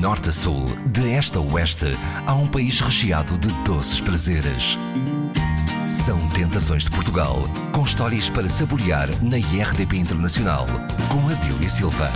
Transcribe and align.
norte 0.00 0.30
a 0.30 0.32
sul, 0.32 0.64
de 0.86 1.12
este 1.12 1.36
a 1.36 1.40
oeste, 1.42 1.94
há 2.26 2.34
um 2.34 2.46
país 2.46 2.80
recheado 2.80 3.36
de 3.36 3.52
doces 3.64 4.00
prazeres. 4.00 4.78
São 5.86 6.26
Tentações 6.30 6.84
de 6.84 6.90
Portugal, 6.90 7.36
com 7.70 7.84
histórias 7.84 8.30
para 8.30 8.48
saborear 8.48 9.08
na 9.22 9.36
IRDP 9.36 9.98
Internacional, 9.98 10.66
com 11.10 11.28
Adília 11.28 11.68
Silva. 11.68 12.10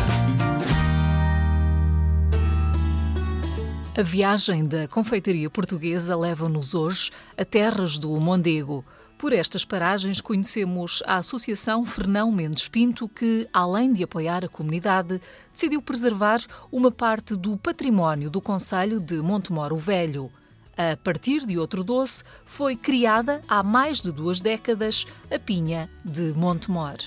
A 3.95 4.03
viagem 4.03 4.67
da 4.67 4.89
confeitaria 4.89 5.51
portuguesa 5.51 6.17
leva-nos 6.17 6.73
hoje 6.73 7.11
a 7.37 7.45
terras 7.45 7.99
do 7.99 8.19
Mondego. 8.19 8.83
Por 9.19 9.33
estas 9.33 9.65
paragens 9.65 10.21
conhecemos 10.21 11.03
a 11.07 11.17
Associação 11.17 11.85
Fernão 11.87 12.31
Mendes 12.31 12.69
Pinto, 12.69 13.09
que, 13.09 13.49
além 13.53 13.93
de 13.93 14.03
apoiar 14.03 14.45
a 14.45 14.49
comunidade, 14.49 15.21
decidiu 15.53 15.81
preservar 15.81 16.41
uma 16.71 16.91
parte 16.91 17.35
do 17.37 17.57
património 17.57 18.29
do 18.29 18.41
Conselho 18.41 19.01
de 19.01 19.23
Montemoro 19.23 19.77
Velho. 19.77 20.31
A 20.77 20.97
partir 20.97 21.47
de 21.47 21.57
outro 21.57 21.85
doce, 21.85 22.25
foi 22.45 22.75
criada 22.75 23.41
há 23.47 23.63
mais 23.63 24.03
de 24.03 24.11
duas 24.11 24.41
décadas 24.41 25.07
a 25.31 25.39
Pinha 25.39 25.89
de 26.05 26.33
Montemor. 26.35 26.99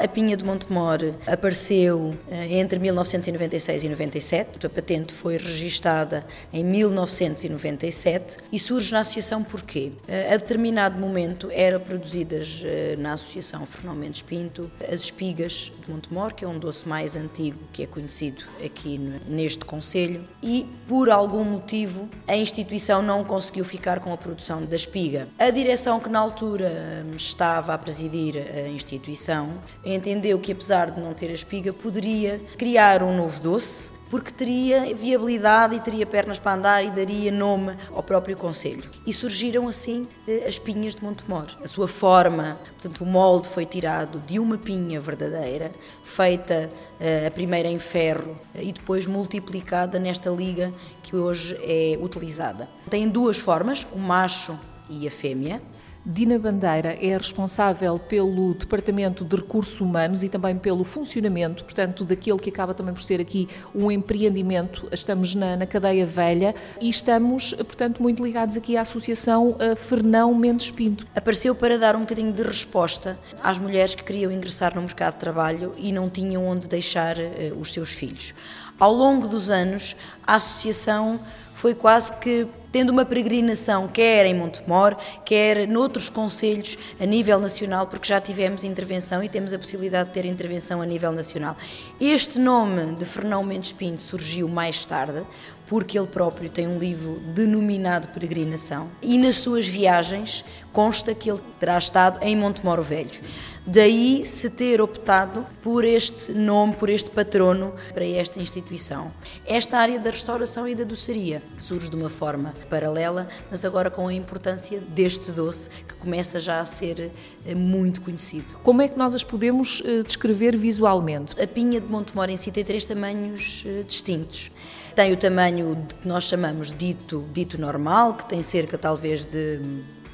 A 0.00 0.08
pinha 0.08 0.36
de 0.36 0.44
Montemor 0.44 0.98
apareceu 1.26 2.14
eh, 2.30 2.58
entre 2.58 2.78
1996 2.78 3.84
e 3.84 3.88
97, 3.88 4.66
a 4.66 4.70
patente 4.70 5.12
foi 5.12 5.36
registada 5.36 6.26
em 6.52 6.64
1997 6.64 8.38
e 8.52 8.58
surge 8.58 8.92
na 8.92 9.00
associação 9.00 9.42
porquê? 9.42 9.92
Eh, 10.08 10.34
a 10.34 10.36
determinado 10.36 10.98
momento 10.98 11.48
eram 11.52 11.80
produzidas 11.80 12.62
eh, 12.64 12.96
na 12.98 13.12
associação 13.12 13.64
Fernão 13.64 13.94
Mendes 13.94 14.22
Pinto 14.22 14.70
as 14.92 15.00
espigas 15.00 15.72
de 15.84 15.90
Montemor, 15.90 16.34
que 16.34 16.44
é 16.44 16.48
um 16.48 16.58
doce 16.58 16.88
mais 16.88 17.16
antigo 17.16 17.58
que 17.72 17.82
é 17.82 17.86
conhecido 17.86 18.44
aqui 18.64 18.98
neste 19.28 19.64
concelho, 19.64 20.24
e 20.42 20.66
por 20.88 21.10
algum 21.10 21.44
motivo 21.44 22.08
a 22.26 22.36
instituição 22.36 23.00
não 23.00 23.24
conseguiu 23.24 23.64
ficar 23.64 24.00
com 24.00 24.12
a 24.12 24.16
produção 24.16 24.62
da 24.62 24.76
espiga. 24.76 25.28
A 25.38 25.50
direção 25.50 26.00
que 26.00 26.08
na 26.08 26.18
altura 26.18 27.04
estava 27.16 27.74
a 27.74 27.78
presidir 27.78 28.36
a 28.36 28.68
instituição 28.68 29.50
entendeu 29.84 30.38
que, 30.38 30.52
apesar 30.52 30.90
de 30.90 31.00
não 31.00 31.12
ter 31.12 31.30
a 31.30 31.34
espiga, 31.34 31.72
poderia 31.72 32.40
criar 32.56 33.02
um 33.02 33.16
novo 33.16 33.40
doce, 33.40 33.90
porque 34.10 34.30
teria 34.30 34.94
viabilidade 34.94 35.74
e 35.74 35.80
teria 35.80 36.06
pernas 36.06 36.38
para 36.38 36.54
andar 36.54 36.84
e 36.84 36.90
daria 36.90 37.32
nome 37.32 37.76
ao 37.92 38.02
próprio 38.02 38.36
Conselho. 38.36 38.88
E 39.04 39.12
surgiram 39.12 39.66
assim 39.66 40.06
eh, 40.28 40.44
as 40.46 40.58
pinhas 40.58 40.94
de 40.94 41.02
Montemor. 41.02 41.46
A 41.62 41.66
sua 41.66 41.88
forma, 41.88 42.56
portanto, 42.74 43.02
o 43.02 43.06
molde 43.06 43.48
foi 43.48 43.66
tirado 43.66 44.20
de 44.20 44.38
uma 44.38 44.56
pinha 44.56 45.00
verdadeira, 45.00 45.72
feita 46.04 46.70
eh, 47.00 47.26
a 47.26 47.30
primeira 47.30 47.68
em 47.68 47.78
ferro 47.80 48.38
e 48.54 48.70
depois 48.72 49.04
multiplicada 49.04 49.98
nesta 49.98 50.30
liga 50.30 50.72
que 51.02 51.16
hoje 51.16 51.58
é 51.62 51.98
utilizada. 52.00 52.68
Tem 52.88 53.08
duas 53.08 53.38
formas, 53.38 53.84
o 53.92 53.98
macho 53.98 54.56
e 54.88 55.08
a 55.08 55.10
fêmea. 55.10 55.60
Dina 56.06 56.38
Bandeira 56.38 56.98
é 57.00 57.16
responsável 57.16 57.98
pelo 57.98 58.52
Departamento 58.52 59.24
de 59.24 59.36
Recursos 59.36 59.80
Humanos 59.80 60.22
e 60.22 60.28
também 60.28 60.58
pelo 60.58 60.84
funcionamento, 60.84 61.64
portanto, 61.64 62.04
daquele 62.04 62.38
que 62.38 62.50
acaba 62.50 62.74
também 62.74 62.92
por 62.92 63.00
ser 63.00 63.22
aqui 63.22 63.48
um 63.74 63.90
empreendimento. 63.90 64.86
Estamos 64.92 65.34
na, 65.34 65.56
na 65.56 65.66
cadeia 65.66 66.04
velha 66.04 66.54
e 66.78 66.90
estamos, 66.90 67.54
portanto, 67.54 68.02
muito 68.02 68.22
ligados 68.22 68.54
aqui 68.54 68.76
à 68.76 68.82
Associação 68.82 69.56
eh, 69.58 69.74
Fernão 69.74 70.34
Mendes 70.34 70.70
Pinto. 70.70 71.06
Apareceu 71.16 71.54
para 71.54 71.78
dar 71.78 71.96
um 71.96 72.00
bocadinho 72.00 72.34
de 72.34 72.42
resposta 72.42 73.18
às 73.42 73.58
mulheres 73.58 73.94
que 73.94 74.04
queriam 74.04 74.30
ingressar 74.30 74.74
no 74.74 74.82
mercado 74.82 75.14
de 75.14 75.20
trabalho 75.20 75.74
e 75.78 75.90
não 75.90 76.10
tinham 76.10 76.46
onde 76.46 76.68
deixar 76.68 77.16
uh, 77.16 77.58
os 77.58 77.72
seus 77.72 77.90
filhos. 77.90 78.34
Ao 78.78 78.92
longo 78.92 79.26
dos 79.26 79.48
anos, 79.48 79.96
a 80.26 80.34
Associação 80.34 81.18
foi 81.64 81.74
quase 81.74 82.12
que 82.16 82.46
tendo 82.70 82.90
uma 82.90 83.06
peregrinação, 83.06 83.88
quer 83.88 84.26
em 84.26 84.34
Montemor, 84.34 84.98
quer 85.24 85.66
noutros 85.66 86.10
conselhos 86.10 86.76
a 87.00 87.06
nível 87.06 87.40
nacional, 87.40 87.86
porque 87.86 88.06
já 88.06 88.20
tivemos 88.20 88.64
intervenção 88.64 89.24
e 89.24 89.30
temos 89.30 89.54
a 89.54 89.58
possibilidade 89.58 90.10
de 90.10 90.12
ter 90.12 90.26
intervenção 90.26 90.82
a 90.82 90.84
nível 90.84 91.10
nacional. 91.10 91.56
Este 91.98 92.38
nome 92.38 92.94
de 92.96 93.06
Fernão 93.06 93.42
Mendes 93.42 93.72
Pinto 93.72 94.02
surgiu 94.02 94.46
mais 94.46 94.84
tarde, 94.84 95.24
porque 95.74 95.98
ele 95.98 96.06
próprio 96.06 96.48
tem 96.48 96.68
um 96.68 96.78
livro 96.78 97.18
denominado 97.34 98.06
Peregrinação, 98.06 98.88
e 99.02 99.18
nas 99.18 99.38
suas 99.38 99.66
viagens 99.66 100.44
consta 100.72 101.12
que 101.16 101.28
ele 101.28 101.40
terá 101.58 101.76
estado 101.76 102.22
em 102.22 102.36
Montemoro 102.36 102.80
Velho. 102.80 103.20
Daí 103.66 104.24
se 104.24 104.50
ter 104.50 104.80
optado 104.80 105.44
por 105.64 105.84
este 105.84 106.30
nome, 106.30 106.76
por 106.76 106.88
este 106.88 107.10
patrono 107.10 107.74
para 107.92 108.06
esta 108.06 108.38
instituição. 108.38 109.10
Esta 109.44 109.78
área 109.78 109.98
da 109.98 110.10
restauração 110.10 110.68
e 110.68 110.76
da 110.76 110.84
doçaria 110.84 111.42
surge 111.58 111.90
de 111.90 111.96
uma 111.96 112.08
forma 112.08 112.54
paralela, 112.70 113.26
mas 113.50 113.64
agora 113.64 113.90
com 113.90 114.06
a 114.06 114.14
importância 114.14 114.80
deste 114.80 115.32
doce 115.32 115.70
que 115.88 115.94
começa 115.94 116.38
já 116.38 116.60
a 116.60 116.64
ser 116.64 117.10
eh, 117.44 117.54
muito 117.56 118.00
conhecido. 118.00 118.58
Como 118.62 118.80
é 118.80 118.86
que 118.86 118.96
nós 118.96 119.12
as 119.12 119.24
podemos 119.24 119.82
eh, 119.84 120.04
descrever 120.04 120.56
visualmente? 120.56 121.34
A 121.42 121.48
pinha 121.48 121.80
de 121.80 121.86
Montemor 121.88 122.30
em 122.30 122.36
si 122.36 122.52
tem 122.52 122.62
três 122.62 122.84
tamanhos 122.84 123.64
eh, 123.66 123.82
distintos. 123.82 124.52
Tem 124.94 125.12
o 125.12 125.16
tamanho 125.16 125.76
que 126.00 126.06
nós 126.06 126.24
chamamos 126.24 126.70
dito, 126.70 127.24
dito 127.32 127.60
normal, 127.60 128.14
que 128.14 128.26
tem 128.26 128.42
cerca 128.44 128.78
talvez 128.78 129.26
de 129.26 129.60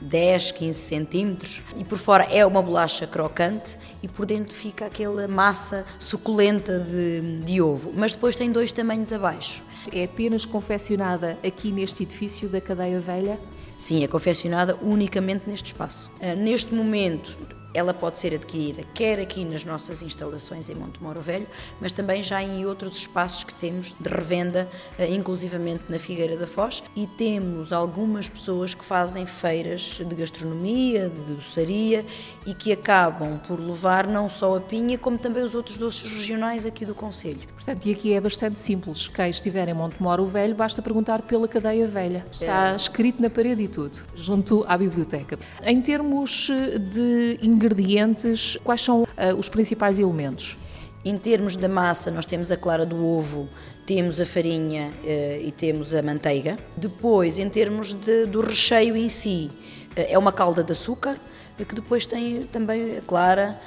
10, 0.00 0.52
15 0.52 0.78
centímetros 0.78 1.62
e 1.76 1.84
por 1.84 1.98
fora 1.98 2.24
é 2.24 2.46
uma 2.46 2.62
bolacha 2.62 3.06
crocante 3.06 3.78
e 4.02 4.08
por 4.08 4.24
dentro 4.24 4.54
fica 4.54 4.86
aquela 4.86 5.28
massa 5.28 5.84
suculenta 5.98 6.78
de, 6.78 7.40
de 7.44 7.60
ovo. 7.60 7.92
Mas 7.94 8.14
depois 8.14 8.34
tem 8.34 8.50
dois 8.50 8.72
tamanhos 8.72 9.12
abaixo. 9.12 9.62
É 9.92 10.04
apenas 10.04 10.46
confeccionada 10.46 11.38
aqui 11.46 11.70
neste 11.70 12.04
edifício 12.04 12.48
da 12.48 12.60
Cadeia 12.60 13.00
Velha? 13.00 13.38
Sim, 13.76 14.02
é 14.02 14.08
confeccionada 14.08 14.78
unicamente 14.80 15.48
neste 15.48 15.66
espaço. 15.66 16.10
Ah, 16.22 16.34
neste 16.34 16.74
momento, 16.74 17.38
ela 17.72 17.94
pode 17.94 18.18
ser 18.18 18.34
adquirida 18.34 18.80
quer 18.94 19.20
aqui 19.20 19.44
nas 19.44 19.64
nossas 19.64 20.02
instalações 20.02 20.68
em 20.68 20.74
Montemoro 20.74 21.20
Velho, 21.20 21.46
mas 21.80 21.92
também 21.92 22.22
já 22.22 22.42
em 22.42 22.64
outros 22.66 22.98
espaços 22.98 23.44
que 23.44 23.54
temos 23.54 23.94
de 23.98 24.08
revenda, 24.08 24.68
eh, 24.98 25.08
inclusivamente 25.14 25.84
na 25.88 25.98
Figueira 25.98 26.36
da 26.36 26.46
Foz, 26.46 26.82
e 26.96 27.06
temos 27.06 27.72
algumas 27.72 28.28
pessoas 28.28 28.74
que 28.74 28.84
fazem 28.84 29.26
feiras 29.26 30.00
de 30.04 30.14
gastronomia, 30.14 31.08
de 31.08 31.34
doçaria 31.34 32.04
e 32.46 32.54
que 32.54 32.72
acabam 32.72 33.38
por 33.46 33.58
levar 33.58 34.06
não 34.06 34.28
só 34.28 34.56
a 34.56 34.60
pinha, 34.60 34.98
como 34.98 35.18
também 35.18 35.42
os 35.42 35.54
outros 35.54 35.78
doces 35.78 36.10
regionais 36.10 36.66
aqui 36.66 36.84
do 36.84 36.94
Conselho. 36.94 37.40
Portanto, 37.54 37.86
e 37.86 37.92
aqui 37.92 38.12
é 38.12 38.20
bastante 38.20 38.58
simples. 38.58 39.08
Quem 39.08 39.30
estiver 39.30 39.68
em 39.68 39.74
Montemoro 39.74 40.26
Velho, 40.26 40.54
basta 40.54 40.82
perguntar 40.82 41.22
pela 41.22 41.46
cadeia 41.46 41.86
velha. 41.86 42.24
Está 42.30 42.72
é. 42.72 42.76
escrito 42.76 43.20
na 43.22 43.30
parede 43.30 43.62
e 43.62 43.68
tudo, 43.68 43.98
junto 44.14 44.64
à 44.68 44.76
biblioteca. 44.76 45.38
Em 45.62 45.80
termos 45.80 46.48
eh, 46.50 46.78
de 46.78 47.38
ingredientes, 47.60 48.56
quais 48.64 48.80
são 48.80 49.02
uh, 49.02 49.06
os 49.38 49.48
principais 49.48 49.98
elementos? 49.98 50.56
Em 51.04 51.16
termos 51.16 51.56
da 51.56 51.68
massa, 51.68 52.10
nós 52.10 52.24
temos 52.24 52.50
a 52.50 52.56
clara 52.56 52.86
do 52.86 53.06
ovo, 53.06 53.48
temos 53.86 54.20
a 54.20 54.26
farinha 54.26 54.90
uh, 55.04 55.46
e 55.46 55.52
temos 55.52 55.94
a 55.94 56.02
manteiga. 56.02 56.56
Depois, 56.76 57.38
em 57.38 57.48
termos 57.50 57.92
de, 57.92 58.24
do 58.26 58.40
recheio 58.40 58.96
em 58.96 59.10
si, 59.10 59.50
uh, 59.96 60.06
é 60.08 60.18
uma 60.18 60.32
calda 60.32 60.64
de 60.64 60.72
açúcar, 60.72 61.16
que 61.64 61.74
depois 61.74 62.06
tem 62.06 62.42
também 62.44 62.98
a 62.98 63.02
clara 63.02 63.60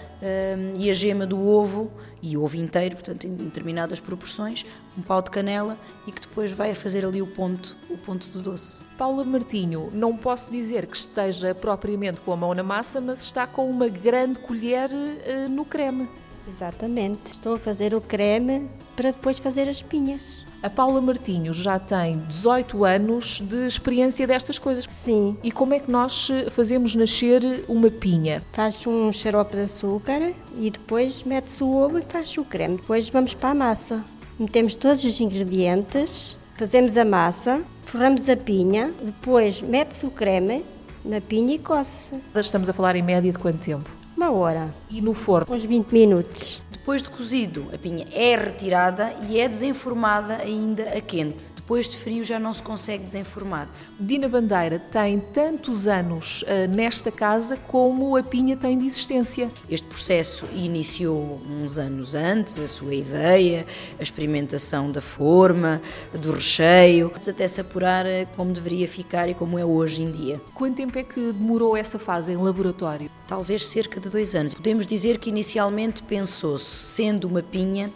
e 0.77 0.89
a 0.89 0.93
gema 0.93 1.25
do 1.25 1.45
ovo 1.45 1.91
e 2.21 2.37
ovo 2.37 2.55
inteiro, 2.55 2.95
portanto 2.95 3.27
em 3.27 3.35
determinadas 3.35 3.99
proporções, 3.99 4.65
um 4.97 5.01
pau 5.01 5.21
de 5.21 5.29
canela 5.29 5.77
e 6.07 6.11
que 6.11 6.21
depois 6.21 6.51
vai 6.53 6.71
a 6.71 6.75
fazer 6.75 7.03
ali 7.03 7.21
o 7.21 7.27
ponto, 7.27 7.75
o 7.89 7.97
ponto 7.97 8.29
do 8.29 8.41
doce. 8.41 8.81
Paula 8.97 9.25
Martinho, 9.25 9.89
não 9.91 10.15
posso 10.15 10.49
dizer 10.49 10.85
que 10.87 10.95
esteja 10.95 11.53
propriamente 11.53 12.21
com 12.21 12.31
a 12.31 12.37
mão 12.37 12.53
na 12.53 12.63
massa, 12.63 13.01
mas 13.01 13.21
está 13.21 13.45
com 13.45 13.69
uma 13.69 13.89
grande 13.89 14.39
colher 14.39 14.89
uh, 14.89 15.49
no 15.49 15.65
creme. 15.65 16.09
Exatamente. 16.47 17.33
Estou 17.33 17.55
a 17.55 17.59
fazer 17.59 17.93
o 17.93 18.01
creme 18.01 18.67
para 18.95 19.11
depois 19.11 19.39
fazer 19.39 19.67
as 19.67 19.81
pinhas. 19.81 20.45
A 20.61 20.69
Paula 20.69 21.01
Martinho 21.01 21.51
já 21.53 21.77
tem 21.79 22.19
18 22.19 22.85
anos 22.85 23.41
de 23.41 23.67
experiência 23.67 24.25
destas 24.25 24.57
coisas. 24.57 24.85
Sim. 24.89 25.37
E 25.43 25.51
como 25.51 25.73
é 25.73 25.79
que 25.79 25.91
nós 25.91 26.29
fazemos 26.51 26.95
nascer 26.95 27.65
uma 27.67 27.89
pinha? 27.89 28.41
Faz 28.53 28.85
um 28.87 29.11
xarope 29.11 29.55
de 29.55 29.63
açúcar 29.63 30.33
e 30.57 30.69
depois 30.69 31.23
mete-se 31.23 31.63
o 31.63 31.75
ovo 31.75 31.99
e 31.99 32.01
faz 32.01 32.37
o 32.37 32.45
creme. 32.45 32.77
Depois 32.77 33.09
vamos 33.09 33.33
para 33.33 33.49
a 33.49 33.55
massa. 33.55 34.03
Metemos 34.39 34.75
todos 34.75 35.03
os 35.03 35.19
ingredientes, 35.19 36.37
fazemos 36.57 36.97
a 36.97 37.05
massa, 37.05 37.61
forramos 37.85 38.27
a 38.29 38.35
pinha, 38.35 38.91
depois 39.01 39.61
mete-se 39.61 40.05
o 40.05 40.11
creme 40.11 40.65
na 41.05 41.19
pinha 41.21 41.55
e 41.55 41.59
coce. 41.59 42.11
Estamos 42.35 42.69
a 42.69 42.73
falar 42.73 42.95
em 42.95 43.03
média 43.03 43.31
de 43.31 43.37
quanto 43.37 43.59
tempo? 43.59 44.02
Uma 44.23 44.31
hora. 44.31 44.73
E 44.89 45.01
no 45.01 45.13
forno? 45.13 45.53
Uns 45.53 45.65
20 45.65 45.91
minutos. 45.91 46.61
Depois 46.83 47.01
de 47.01 47.09
cozido, 47.09 47.67
a 47.73 47.77
pinha 47.77 48.05
é 48.11 48.35
retirada 48.35 49.15
e 49.29 49.39
é 49.39 49.47
desenformada 49.47 50.35
ainda 50.35 50.83
a 50.89 50.99
quente. 50.99 51.53
Depois 51.55 51.87
de 51.87 51.97
frio 51.97 52.25
já 52.25 52.37
não 52.37 52.53
se 52.53 52.61
consegue 52.61 53.05
desenformar. 53.05 53.69
Dina 53.97 54.27
Bandeira 54.27 54.79
tem 54.79 55.17
tantos 55.17 55.87
anos 55.87 56.41
uh, 56.41 56.67
nesta 56.75 57.09
casa 57.09 57.55
como 57.55 58.17
a 58.17 58.21
pinha 58.21 58.57
tem 58.57 58.77
de 58.77 58.85
existência. 58.85 59.49
Este 59.69 59.87
processo 59.87 60.45
iniciou 60.53 61.41
uns 61.49 61.77
anos 61.77 62.15
antes, 62.15 62.59
a 62.59 62.67
sua 62.67 62.93
ideia, 62.93 63.65
a 63.97 64.03
experimentação 64.03 64.91
da 64.91 64.99
forma, 64.99 65.81
do 66.11 66.33
recheio, 66.33 67.13
até 67.15 67.47
se 67.47 67.61
apurar 67.61 68.05
eh, 68.05 68.27
como 68.35 68.51
deveria 68.51 68.89
ficar 68.89 69.29
e 69.29 69.33
como 69.33 69.57
é 69.57 69.63
hoje 69.63 70.01
em 70.01 70.11
dia. 70.11 70.41
Quanto 70.53 70.75
tempo 70.75 70.99
é 70.99 71.03
que 71.03 71.31
demorou 71.31 71.77
essa 71.77 71.97
fase 71.97 72.33
em 72.33 72.35
laboratório? 72.35 73.09
Talvez 73.25 73.65
cerca 73.67 74.01
de 74.01 74.09
dois 74.13 74.35
anos. 74.35 74.53
Podemos 74.53 74.85
dizer 74.85 75.17
que 75.17 75.29
inicialmente 75.29 76.03
pensou-se 76.03 76.65
sendo 76.65 77.27
uma 77.27 77.41
pinha, 77.41 77.91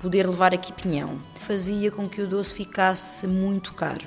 poder 0.00 0.26
levar 0.26 0.52
aqui 0.52 0.72
pinhão. 0.72 1.18
Fazia 1.38 1.90
com 1.90 2.08
que 2.08 2.20
o 2.20 2.26
doce 2.26 2.54
ficasse 2.54 3.26
muito 3.26 3.72
caro. 3.72 4.04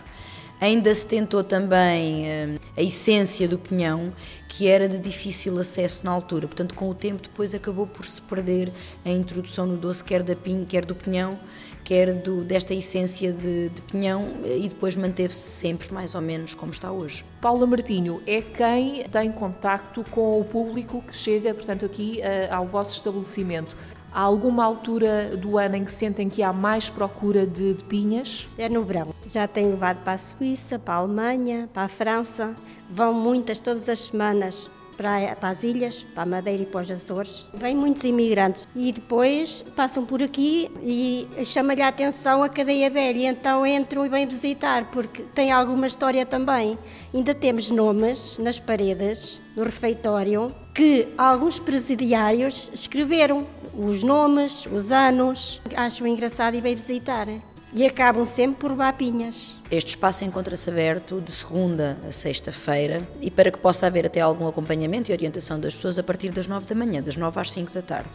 Ainda 0.60 0.94
se 0.94 1.06
tentou 1.06 1.44
também 1.44 2.28
eh, 2.28 2.56
a 2.78 2.82
essência 2.82 3.48
do 3.48 3.58
pinhão, 3.58 4.14
que 4.48 4.68
era 4.68 4.88
de 4.88 4.98
difícil 4.98 5.58
acesso 5.60 6.06
na 6.06 6.12
altura. 6.12 6.48
Portanto, 6.48 6.74
com 6.74 6.90
o 6.90 6.94
tempo, 6.94 7.22
depois 7.22 7.54
acabou 7.54 7.88
por 7.88 8.06
se 8.06 8.22
perder 8.22 8.72
a 9.04 9.10
introdução 9.10 9.66
no 9.66 9.76
doce, 9.78 10.04
quer 10.04 10.22
da 10.22 10.36
pinha, 10.36 10.66
quer 10.66 10.86
do 10.86 10.96
pinhão, 10.96 11.40
quer 11.84 12.14
do, 12.14 12.42
desta 12.44 12.74
essência 12.74 13.32
de, 13.32 13.70
de 13.70 13.82
pinhão, 13.84 14.32
e 14.46 14.68
depois 14.70 14.96
manteve-se 14.96 15.50
sempre 15.50 15.94
mais 15.94 16.16
ou 16.16 16.22
menos 16.22 16.54
como 16.54 16.72
está 16.72 16.92
hoje. 16.92 17.26
Paula 17.42 17.66
Martinho 17.66 18.22
é 18.26 18.42
quem 18.42 19.04
tem 19.04 19.32
contacto 19.32 20.04
com 20.10 20.40
o 20.40 20.46
público 20.46 21.02
que 21.02 21.16
chega, 21.16 21.54
portanto, 21.54 21.86
aqui 21.86 22.22
eh, 22.22 22.50
ao 22.52 22.66
vosso 22.66 22.96
estabelecimento. 22.96 23.76
Há 24.12 24.22
alguma 24.22 24.64
altura 24.64 25.36
do 25.36 25.58
ano 25.58 25.76
em 25.76 25.84
que 25.84 25.92
sentem 25.92 26.30
que 26.30 26.44
há 26.44 26.54
mais 26.54 26.88
procura 26.88 27.48
de, 27.48 27.74
de 27.74 27.84
pinhas? 27.84 28.48
É 28.60 28.70
no 28.70 28.82
verão. 28.84 29.08
Já 29.32 29.48
tenho 29.48 29.72
levado 29.72 30.04
para 30.04 30.14
a 30.14 30.18
Suíça, 30.20 30.78
para 30.78 30.94
a 30.94 30.98
Alemanha, 30.98 31.68
para 31.74 31.84
a 31.84 31.88
França. 31.88 32.56
Vão 32.88 33.12
muitas 33.12 33.60
todas 33.60 33.90
as 33.90 33.98
semanas 33.98 34.70
para, 34.94 35.36
para 35.36 35.50
as 35.50 35.64
ilhas, 35.64 36.04
para 36.14 36.24
a 36.24 36.26
Madeira 36.26 36.64
e 36.64 36.66
para 36.66 36.82
os 36.82 36.92
Açores. 36.92 37.50
Vêm 37.54 37.76
muitos 37.76 38.04
imigrantes 38.04 38.68
e 38.76 38.92
depois 38.92 39.64
passam 39.76 40.06
por 40.06 40.22
aqui 40.22 40.70
e 40.82 41.28
chama-lhe 41.46 41.82
a 41.82 41.88
atenção 41.88 42.44
a 42.44 42.50
cadeia 42.50 42.90
velha. 42.90 43.30
Então 43.30 43.66
entram 43.66 44.06
e 44.06 44.10
vêm 44.10 44.26
visitar, 44.26 44.90
porque 44.92 45.24
tem 45.34 45.52
alguma 45.52 45.88
história 45.88 46.26
também. 46.26 46.78
Ainda 47.14 47.34
temos 47.34 47.70
nomes 47.70 48.38
nas 48.38 48.60
paredes, 48.60 49.42
no 49.56 49.64
refeitório, 49.64 50.54
que 50.74 51.08
alguns 51.18 51.60
presidiários 51.60 52.72
escreveram 52.74 53.46
os 53.78 54.04
nomes, 54.04 54.66
os 54.66 54.92
anos. 54.92 55.62
Acham 55.76 56.08
engraçado 56.08 56.56
e 56.56 56.62
vêm 56.62 56.76
visitar. 56.76 57.28
E 57.76 57.88
acabam 57.88 58.24
sempre 58.24 58.58
por 58.58 58.76
vapinhas. 58.76 59.60
Este 59.72 59.90
espaço 59.90 60.24
encontra-se 60.24 60.70
aberto 60.70 61.20
de 61.20 61.32
segunda 61.32 61.98
a 62.08 62.12
sexta-feira 62.12 63.08
e 63.20 63.32
para 63.32 63.50
que 63.50 63.58
possa 63.58 63.88
haver 63.88 64.06
até 64.06 64.22
algum 64.22 64.48
acompanhamento 64.48 65.10
e 65.10 65.14
orientação 65.14 65.60
das 65.60 65.74
pessoas 65.74 65.98
a 65.98 66.04
partir 66.04 66.30
das 66.30 66.46
nove 66.46 66.68
da 66.68 66.76
manhã, 66.76 67.02
das 67.02 67.18
nove 67.18 67.40
às 67.40 67.52
cinco 67.52 67.72
da 67.74 67.82
tarde. 67.82 68.12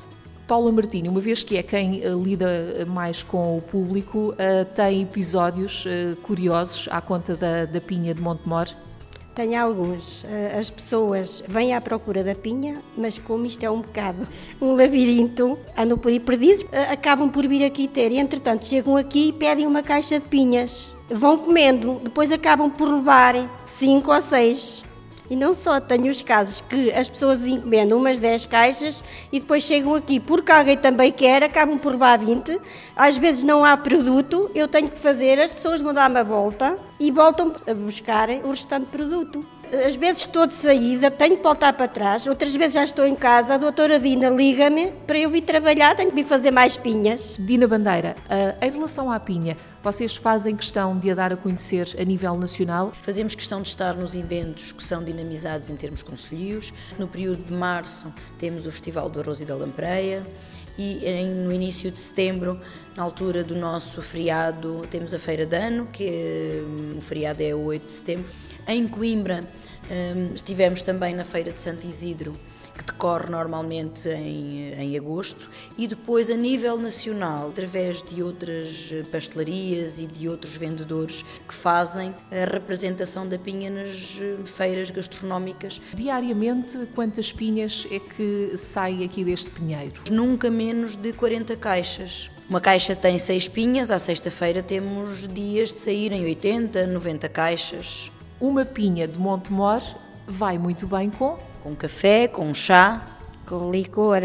Paula 0.47 0.71
Martini, 0.71 1.09
uma 1.09 1.21
vez 1.21 1.43
que 1.43 1.57
é 1.57 1.63
quem 1.63 2.07
uh, 2.07 2.23
lida 2.23 2.87
mais 2.87 3.23
com 3.23 3.57
o 3.57 3.61
público, 3.61 4.33
uh, 4.33 4.65
tem 4.75 5.03
episódios 5.03 5.85
uh, 5.85 6.15
curiosos 6.23 6.89
à 6.91 7.01
conta 7.01 7.37
da, 7.37 7.65
da 7.65 7.81
Pinha 7.81 8.15
de 8.15 8.21
Montemor? 8.21 8.69
Tenho 9.39 9.63
alguns. 9.63 10.25
Eh, 10.25 10.57
as 10.59 10.69
pessoas 10.69 11.45
vêm 11.47 11.73
à 11.73 11.81
procura 11.81 12.25
da 12.25 12.35
pinha, 12.35 12.83
mas 12.97 13.21
como 13.21 13.47
isto 13.47 13.63
é 13.63 13.71
um 13.71 13.81
bocado 13.81 14.27
um 14.61 14.75
labirinto, 14.75 15.57
andam 15.77 15.97
por 15.97 16.09
aí 16.09 16.19
perdidos, 16.19 16.67
eh, 16.73 16.93
acabam 16.93 17.31
por 17.31 17.47
vir 17.47 17.65
aqui 17.65 17.87
ter. 17.87 18.11
E, 18.11 18.19
entretanto, 18.19 18.67
chegam 18.67 18.97
aqui 18.97 19.29
e 19.29 19.33
pedem 19.33 19.65
uma 19.65 19.81
caixa 19.81 20.19
de 20.19 20.27
pinhas. 20.27 20.93
Vão 21.09 21.39
comendo, 21.39 22.01
depois 22.03 22.33
acabam 22.33 22.69
por 22.69 22.93
levar 22.93 23.37
cinco 23.65 24.13
ou 24.13 24.21
seis. 24.21 24.83
E 25.31 25.37
não 25.37 25.53
só, 25.53 25.79
tenho 25.79 26.11
os 26.11 26.23
casos 26.23 26.63
que 26.63 26.91
as 26.91 27.09
pessoas 27.09 27.45
encomendam 27.45 27.99
umas 27.99 28.19
10 28.19 28.47
caixas 28.47 29.05
e 29.31 29.39
depois 29.39 29.63
chegam 29.63 29.95
aqui 29.95 30.19
porque 30.19 30.51
alguém 30.51 30.77
também 30.77 31.13
quer, 31.13 31.43
acabam 31.43 31.79
por 31.79 31.93
levar 31.93 32.19
20. 32.19 32.59
Às 32.97 33.19
vezes 33.19 33.45
não 33.45 33.65
há 33.65 33.77
produto, 33.77 34.51
eu 34.55 34.67
tenho 34.67 34.89
que 34.89 34.99
fazer, 34.99 35.39
as 35.39 35.53
pessoas 35.53 35.83
vão 35.83 35.93
dar 35.93 36.11
uma 36.11 36.25
volta 36.25 36.77
e 36.99 37.11
voltam 37.11 37.53
a 37.67 37.75
buscar 37.75 38.31
o 38.43 38.51
restante 38.51 38.87
produto. 38.87 39.45
Às 39.87 39.97
vezes 39.97 40.23
estou 40.23 40.47
de 40.47 40.55
saída, 40.55 41.11
tenho 41.11 41.37
que 41.37 41.43
voltar 41.43 41.73
para 41.73 41.87
trás, 41.87 42.27
outras 42.27 42.55
vezes 42.55 42.75
já 42.75 42.85
estou 42.85 43.07
em 43.07 43.15
casa, 43.15 43.55
a 43.55 43.59
doutora 43.59 43.99
Dina 43.99 44.31
liga-me 44.31 44.89
para 45.07 45.19
eu 45.19 45.31
vir 45.31 45.43
trabalhar, 45.43 45.95
tenho 45.95 46.09
que 46.09 46.15
vir 46.15 46.25
fazer 46.25 46.51
mais 46.51 46.77
pinhas. 46.77 47.37
Dina 47.39 47.67
Bandeira, 47.67 48.17
uh, 48.25 48.65
em 48.65 48.71
relação 48.71 49.11
à 49.11 49.21
pinha, 49.21 49.57
vocês 49.83 50.17
fazem 50.17 50.57
questão 50.57 50.99
de 50.99 51.11
a 51.11 51.15
dar 51.15 51.33
a 51.33 51.37
conhecer 51.37 51.95
a 51.99 52.05
nível 52.05 52.37
nacional? 52.37 52.93
Fazemos 53.03 53.35
questão 53.35 53.63
de 53.63 53.69
estar 53.69 53.95
nos 53.95 54.17
eventos 54.17 54.73
que 54.73 54.85
são 54.85 55.05
dinamizados 55.05 55.71
em 55.71 55.77
termos 55.77 56.03
conselhos. 56.03 56.73
No 56.99 57.07
período 57.07 57.45
de 57.45 57.53
março 57.53 58.13
temos 58.39 58.67
o 58.67 58.71
Festival 58.71 59.09
do 59.09 59.21
Arroz 59.21 59.41
e 59.41 59.45
da 59.45 59.55
Lampreia 59.55 60.23
e 60.79 61.25
no 61.25 61.53
início 61.53 61.91
de 61.91 61.99
setembro, 61.99 62.61
na 62.97 63.03
altura 63.03 63.43
do 63.43 63.55
nosso 63.57 64.01
feriado, 64.01 64.83
temos 64.91 65.13
a 65.13 65.19
Feira 65.19 65.45
de 65.45 65.57
Ano, 65.57 65.87
que 65.93 66.63
hum, 66.65 66.99
o 66.99 67.01
feriado 67.01 67.43
é 67.43 67.53
o 67.53 67.65
8 67.65 67.85
de 67.85 67.93
setembro. 67.93 68.25
Em 68.67 68.87
Coimbra 68.87 69.43
hum, 69.91 70.35
estivemos 70.35 70.81
também 70.83 71.15
na 71.15 71.25
Feira 71.25 71.51
de 71.51 71.59
Santo 71.59 71.87
Isidro, 71.87 72.33
que 72.79 72.85
decorre 72.85 73.29
normalmente 73.29 74.09
em, 74.09 74.73
em 74.73 74.97
agosto, 74.97 75.51
e 75.77 75.87
depois 75.87 76.31
a 76.31 76.37
nível 76.37 76.79
nacional, 76.79 77.49
através 77.49 78.03
de 78.03 78.23
outras 78.23 78.91
pastelarias 79.11 79.99
e 79.99 80.07
de 80.07 80.29
outros 80.29 80.57
vendedores 80.57 81.25
que 81.47 81.55
fazem 81.55 82.15
a 82.31 82.51
representação 82.51 83.27
da 83.27 83.37
pinha 83.37 83.69
nas 83.69 84.19
eh, 84.21 84.37
feiras 84.45 84.91
gastronómicas. 84.91 85.83
Diariamente, 85.93 86.79
quantas 86.95 87.33
pinhas 87.33 87.87
é 87.91 87.99
que 87.99 88.57
saem 88.57 89.05
aqui 89.05 89.25
deste 89.25 89.51
pinheiro? 89.51 90.01
Nunca 90.11 90.51
menos 90.51 90.95
de 90.95 91.13
40 91.13 91.57
caixas. 91.57 92.31
Uma 92.49 92.61
caixa 92.61 92.97
tem 92.97 93.19
seis 93.19 93.47
pinhas, 93.49 93.91
à 93.91 93.99
sexta-feira 93.99 94.63
temos 94.63 95.27
dias 95.27 95.71
de 95.71 95.81
saírem 95.81 96.25
80, 96.25 96.87
90 96.87 97.29
caixas. 97.29 98.11
Uma 98.41 98.65
pinha 98.65 99.07
de 99.07 99.19
Montemor 99.19 99.83
vai 100.27 100.57
muito 100.57 100.87
bem 100.87 101.11
com 101.11 101.39
com 101.63 101.75
café, 101.75 102.29
com 102.29 102.53
chá. 102.55 103.19
Com 103.47 103.71
licor. 103.71 104.23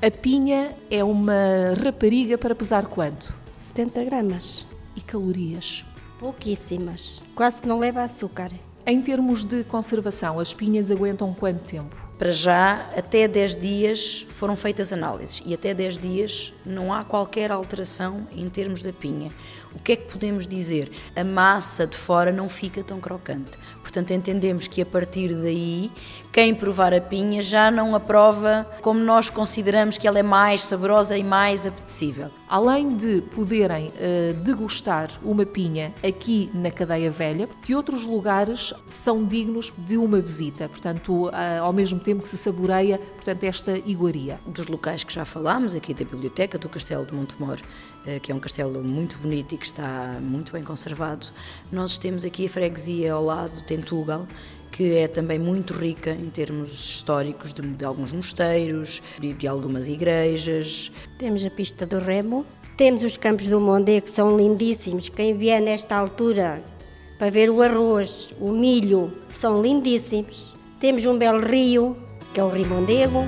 A 0.00 0.10
pinha 0.10 0.74
é 0.90 1.04
uma 1.04 1.74
rapariga 1.82 2.36
para 2.36 2.54
pesar 2.54 2.86
quanto? 2.86 3.32
70 3.58 4.04
gramas. 4.04 4.66
E 4.96 5.00
calorias? 5.00 5.84
Pouquíssimas. 6.18 7.22
Quase 7.34 7.62
que 7.62 7.68
não 7.68 7.78
leva 7.78 8.02
açúcar. 8.02 8.50
Em 8.84 9.00
termos 9.00 9.44
de 9.44 9.62
conservação, 9.62 10.40
as 10.40 10.52
pinhas 10.52 10.90
aguentam 10.90 11.32
quanto 11.32 11.62
tempo? 11.62 11.94
Para 12.18 12.32
já, 12.32 12.88
até 12.96 13.28
10 13.28 13.56
dias 13.56 14.26
foram 14.36 14.56
feitas 14.56 14.92
análises 14.92 15.40
e 15.46 15.54
até 15.54 15.72
10 15.72 15.98
dias 15.98 16.52
não 16.66 16.92
há 16.92 17.04
qualquer 17.04 17.52
alteração 17.52 18.26
em 18.32 18.48
termos 18.48 18.82
da 18.82 18.92
pinha. 18.92 19.30
O 19.72 19.78
que 19.78 19.92
é 19.92 19.96
que 19.96 20.12
podemos 20.12 20.48
dizer? 20.48 20.90
A 21.14 21.22
massa 21.22 21.86
de 21.86 21.96
fora 21.96 22.32
não 22.32 22.48
fica 22.48 22.82
tão 22.82 23.00
crocante. 23.00 23.52
Portanto, 23.80 24.12
entendemos 24.12 24.66
que 24.66 24.82
a 24.82 24.86
partir 24.86 25.32
daí, 25.32 25.90
quem 26.32 26.54
provar 26.54 26.94
a 26.94 27.00
pinha 27.00 27.42
já 27.42 27.70
não 27.70 27.94
a 27.94 28.00
prova 28.00 28.66
como 28.80 28.98
nós 29.00 29.28
consideramos 29.28 29.98
que 29.98 30.08
ela 30.08 30.18
é 30.18 30.22
mais 30.22 30.62
saborosa 30.62 31.16
e 31.18 31.22
mais 31.22 31.66
apetecível. 31.66 32.30
Além 32.48 32.96
de 32.96 33.20
poderem 33.20 33.88
uh, 33.88 34.34
degustar 34.42 35.10
uma 35.22 35.44
pinha 35.44 35.92
aqui 36.02 36.50
na 36.54 36.70
Cadeia 36.70 37.10
Velha, 37.10 37.48
que 37.60 37.74
outros 37.74 38.06
lugares 38.06 38.72
são 38.88 39.26
dignos 39.26 39.72
de 39.76 39.98
uma 39.98 40.20
visita? 40.20 40.70
Portanto, 40.70 41.26
uh, 41.26 41.32
ao 41.62 41.72
mesmo 41.72 42.00
tempo 42.00 42.22
que 42.22 42.28
se 42.28 42.38
saboreia 42.38 42.98
portanto, 42.98 43.44
esta 43.44 43.76
iguaria. 43.84 44.40
Dos 44.46 44.66
locais 44.68 45.04
que 45.04 45.12
já 45.12 45.26
falámos, 45.26 45.74
aqui 45.74 45.92
da 45.92 46.04
biblioteca 46.04 46.56
do 46.56 46.68
Castelo 46.68 47.04
de 47.04 47.14
Montemor, 47.14 47.58
uh, 47.58 48.20
que 48.20 48.32
é 48.32 48.34
um 48.34 48.40
castelo 48.40 48.82
muito 48.82 49.18
bonito 49.18 49.54
e 49.54 49.58
que 49.58 49.66
está 49.66 50.16
muito 50.18 50.50
bem 50.50 50.62
conservado, 50.62 51.26
nós 51.70 51.98
temos 51.98 52.24
aqui 52.24 52.46
a 52.46 52.48
freguesia 52.48 53.12
ao 53.12 53.22
lado, 53.22 53.62
Tentugal, 53.64 54.26
que 54.72 54.96
é 54.96 55.06
também 55.06 55.38
muito 55.38 55.74
rica 55.74 56.10
em 56.10 56.30
termos 56.30 56.72
históricos 56.72 57.52
de, 57.52 57.62
de 57.62 57.84
alguns 57.84 58.10
mosteiros, 58.10 59.02
de, 59.20 59.34
de, 59.34 59.46
algumas 59.46 59.86
igrejas. 59.86 60.90
Temos 61.18 61.44
a 61.44 61.50
pista 61.50 61.86
do 61.86 61.98
Remo, 61.98 62.44
temos 62.76 63.04
os 63.04 63.16
campos 63.16 63.46
do 63.46 63.60
Mondê 63.60 64.00
que 64.00 64.10
são 64.10 64.36
lindíssimos. 64.36 65.08
Quem 65.08 65.36
vier 65.36 65.60
nesta 65.60 65.94
altura 65.94 66.64
para 67.18 67.30
ver 67.30 67.50
o 67.50 67.62
arroz, 67.62 68.32
o 68.40 68.50
milho, 68.50 69.12
são 69.30 69.62
lindíssimos. 69.62 70.54
Temos 70.80 71.06
um 71.06 71.16
belo 71.16 71.38
rio, 71.46 71.96
que 72.34 72.40
é 72.40 72.42
o 72.42 72.48
Rio 72.48 72.66
Mondego. 72.66 73.24